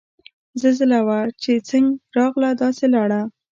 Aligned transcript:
زلزله 0.61 0.99
وه 1.07 1.19
چه 1.41 1.51
څنګ 1.69 1.85
راغله 2.17 2.49
داسے 2.61 2.85
لاړه 2.93 3.21